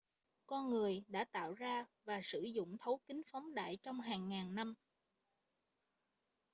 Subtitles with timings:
[0.45, 4.55] con người đã tạo ra và sử dụng thấu kính phóng đại trong hàng ngàn
[4.55, 4.75] năm